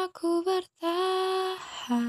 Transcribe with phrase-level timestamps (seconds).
[0.00, 2.08] aku bertahan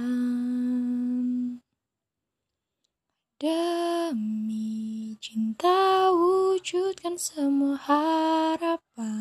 [3.35, 9.11] Demi cinta wujudkan semua harapan.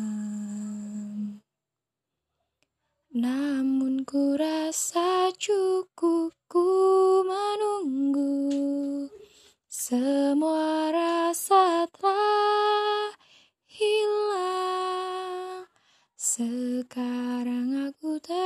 [3.11, 6.69] Namun ku rasa cukup ku
[7.27, 9.11] menunggu
[9.67, 10.70] Semua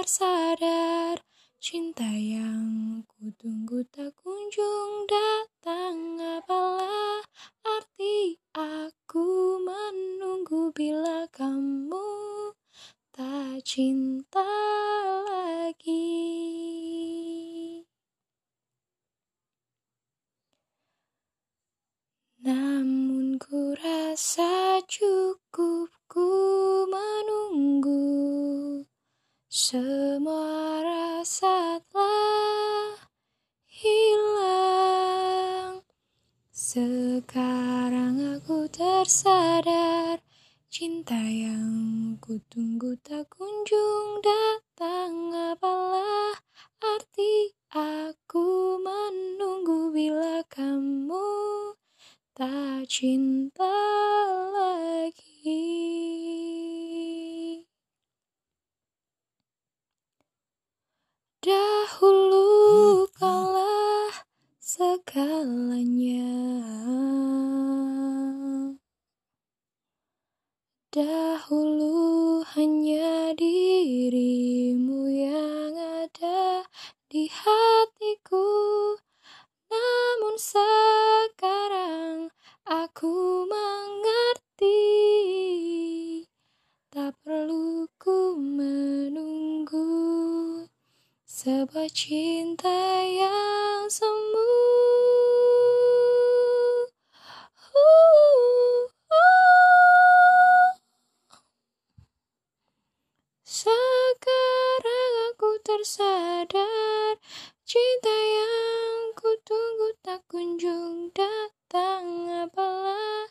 [0.06, 1.18] tersadar
[1.58, 6.22] Cinta yang ku tunggu tak kunjung datang.
[6.22, 7.26] Apalah
[7.66, 12.54] arti aku menunggu bila kamu
[13.10, 14.46] tak cinta
[15.26, 16.22] lagi?
[22.46, 25.75] Namun ku rasa cukup
[29.66, 33.02] Semua rasa telah
[33.66, 34.62] hilang.
[36.54, 40.22] Sekarang aku tersadar
[40.70, 45.34] Cinta yang ku tunggu tak kunjung datang.
[45.34, 46.38] Apalah
[46.86, 51.74] arti aku menunggu bila kamu
[52.38, 53.75] tak cinta
[65.16, 66.28] segalanya.
[70.92, 75.72] Dahulu hanya dirimu yang
[76.04, 76.68] ada
[77.08, 78.44] di hatiku.
[79.72, 80.85] Namun sekarang
[91.26, 94.54] sebuah cinta yang semu.
[103.42, 107.18] Sekarang aku tersadar
[107.66, 113.26] Cinta yang ku tunggu tak kunjung datang Apalah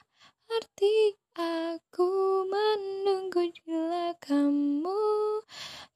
[0.50, 4.98] arti aku menunggu bila kamu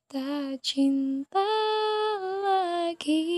[0.06, 1.17] tak cinta
[3.00, 3.37] Nike.